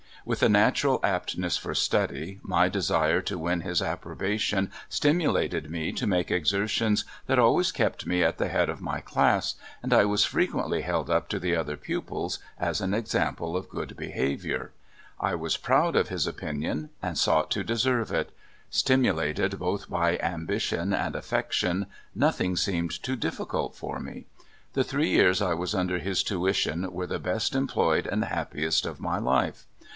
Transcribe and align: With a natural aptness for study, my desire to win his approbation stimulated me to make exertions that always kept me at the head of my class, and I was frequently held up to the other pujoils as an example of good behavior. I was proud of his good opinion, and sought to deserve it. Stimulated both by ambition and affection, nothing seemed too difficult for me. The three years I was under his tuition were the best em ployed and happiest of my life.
With 0.25 0.41
a 0.43 0.49
natural 0.49 0.99
aptness 1.03 1.57
for 1.57 1.73
study, 1.75 2.39
my 2.43 2.69
desire 2.69 3.21
to 3.21 3.37
win 3.37 3.61
his 3.61 3.83
approbation 3.83 4.71
stimulated 4.89 5.69
me 5.69 5.91
to 5.93 6.07
make 6.07 6.31
exertions 6.31 7.05
that 7.25 7.37
always 7.37 7.71
kept 7.71 8.05
me 8.07 8.23
at 8.23 8.37
the 8.39 8.47
head 8.47 8.69
of 8.69 8.81
my 8.81 8.99
class, 9.01 9.55
and 9.81 9.93
I 9.93 10.05
was 10.05 10.23
frequently 10.25 10.81
held 10.81 11.09
up 11.09 11.27
to 11.29 11.39
the 11.39 11.55
other 11.55 11.75
pujoils 11.77 12.39
as 12.59 12.81
an 12.81 12.93
example 12.95 13.55
of 13.55 13.69
good 13.69 13.95
behavior. 13.97 14.71
I 15.19 15.35
was 15.35 15.57
proud 15.57 15.95
of 15.95 16.09
his 16.09 16.25
good 16.25 16.35
opinion, 16.35 16.89
and 17.01 17.17
sought 17.17 17.51
to 17.51 17.63
deserve 17.63 18.11
it. 18.11 18.31
Stimulated 18.71 19.59
both 19.59 19.89
by 19.89 20.17
ambition 20.17 20.93
and 20.93 21.15
affection, 21.15 21.87
nothing 22.15 22.55
seemed 22.55 23.01
too 23.03 23.15
difficult 23.15 23.75
for 23.75 23.99
me. 23.99 24.25
The 24.73 24.83
three 24.83 25.09
years 25.09 25.41
I 25.43 25.55
was 25.55 25.75
under 25.75 25.99
his 25.99 26.23
tuition 26.23 26.91
were 26.91 27.07
the 27.07 27.19
best 27.19 27.55
em 27.55 27.67
ployed 27.67 28.07
and 28.11 28.23
happiest 28.25 28.85
of 28.87 28.99
my 28.99 29.17
life. 29.19 29.65